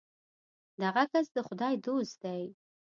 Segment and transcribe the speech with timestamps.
[0.81, 2.43] دغه کس د خدای دوست دی.